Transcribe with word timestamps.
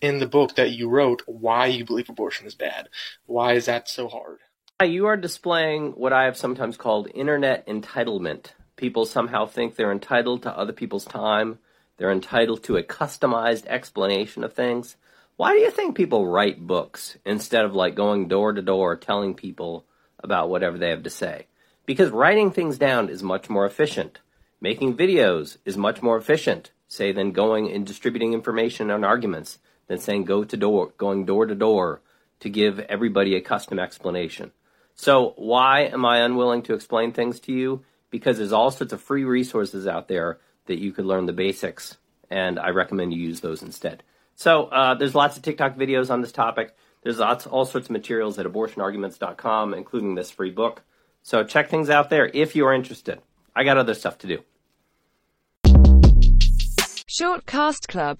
in 0.00 0.18
the 0.18 0.26
book 0.26 0.54
that 0.56 0.70
you 0.70 0.88
wrote 0.88 1.22
why 1.26 1.66
you 1.66 1.84
believe 1.84 2.08
abortion 2.08 2.46
is 2.46 2.54
bad. 2.54 2.88
Why 3.26 3.54
is 3.54 3.66
that 3.66 3.88
so 3.88 4.08
hard? 4.08 4.38
You 4.84 5.06
are 5.06 5.16
displaying 5.16 5.92
what 5.92 6.12
I 6.12 6.24
have 6.24 6.36
sometimes 6.36 6.76
called 6.76 7.10
internet 7.12 7.66
entitlement. 7.66 8.52
People 8.76 9.06
somehow 9.06 9.46
think 9.46 9.74
they're 9.74 9.90
entitled 9.90 10.42
to 10.44 10.56
other 10.56 10.72
people's 10.72 11.04
time. 11.04 11.58
They're 11.96 12.12
entitled 12.12 12.62
to 12.64 12.76
a 12.76 12.84
customized 12.84 13.66
explanation 13.66 14.44
of 14.44 14.52
things. 14.52 14.96
Why 15.36 15.52
do 15.52 15.60
you 15.60 15.70
think 15.72 15.96
people 15.96 16.26
write 16.26 16.64
books 16.64 17.16
instead 17.24 17.64
of 17.64 17.74
like 17.74 17.96
going 17.96 18.28
door 18.28 18.52
to 18.52 18.62
door 18.62 18.96
telling 18.96 19.34
people 19.34 19.84
about 20.20 20.48
whatever 20.48 20.78
they 20.78 20.90
have 20.90 21.02
to 21.02 21.10
say? 21.10 21.46
Because 21.86 22.10
writing 22.10 22.52
things 22.52 22.78
down 22.78 23.08
is 23.08 23.22
much 23.22 23.50
more 23.50 23.66
efficient. 23.66 24.20
Making 24.60 24.96
videos 24.96 25.58
is 25.64 25.76
much 25.76 26.02
more 26.02 26.16
efficient, 26.16 26.70
say, 26.86 27.12
than 27.12 27.32
going 27.32 27.70
and 27.70 27.86
distributing 27.86 28.32
information 28.32 28.90
and 28.90 29.04
arguments, 29.04 29.58
than 29.88 29.98
saying 29.98 30.24
go 30.24 30.44
to 30.44 30.56
door, 30.56 30.92
going 30.96 31.24
door 31.24 31.46
to 31.46 31.54
door 31.54 32.00
to 32.40 32.48
give 32.48 32.78
everybody 32.78 33.34
a 33.34 33.40
custom 33.40 33.78
explanation. 33.78 34.52
So 34.94 35.34
why 35.36 35.82
am 35.82 36.04
I 36.04 36.18
unwilling 36.18 36.62
to 36.62 36.74
explain 36.74 37.12
things 37.12 37.40
to 37.40 37.52
you? 37.52 37.84
Because 38.10 38.38
there's 38.38 38.52
all 38.52 38.70
sorts 38.70 38.92
of 38.92 39.02
free 39.02 39.24
resources 39.24 39.86
out 39.86 40.08
there 40.08 40.38
that 40.66 40.78
you 40.78 40.92
could 40.92 41.04
learn 41.04 41.26
the 41.26 41.32
basics, 41.32 41.96
and 42.30 42.58
I 42.58 42.70
recommend 42.70 43.12
you 43.12 43.20
use 43.20 43.40
those 43.40 43.62
instead. 43.62 44.02
So 44.34 44.66
uh, 44.66 44.94
there's 44.94 45.14
lots 45.14 45.36
of 45.36 45.42
TikTok 45.42 45.76
videos 45.76 46.10
on 46.10 46.20
this 46.20 46.32
topic. 46.32 46.74
There's 47.02 47.18
lots, 47.18 47.46
all 47.46 47.64
sorts 47.64 47.88
of 47.88 47.90
materials 47.90 48.38
at 48.38 48.46
abortionarguments.com, 48.46 49.74
including 49.74 50.14
this 50.14 50.30
free 50.30 50.50
book. 50.50 50.82
So 51.22 51.44
check 51.44 51.68
things 51.68 51.90
out 51.90 52.10
there 52.10 52.30
if 52.32 52.54
you 52.54 52.66
are 52.66 52.72
interested. 52.72 53.20
I 53.54 53.64
got 53.64 53.78
other 53.78 53.94
stuff 53.94 54.18
to 54.18 54.26
do. 54.26 54.42
Shortcast 57.20 57.88
Club 57.88 58.16